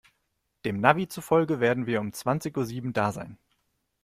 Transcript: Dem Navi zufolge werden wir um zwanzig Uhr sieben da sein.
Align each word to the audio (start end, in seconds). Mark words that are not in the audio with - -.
Dem 0.65 0.79
Navi 0.81 1.07
zufolge 1.09 1.59
werden 1.59 1.85
wir 1.85 2.01
um 2.01 2.11
zwanzig 2.11 2.57
Uhr 2.57 2.65
sieben 2.65 2.91
da 2.91 3.11
sein. 3.11 3.37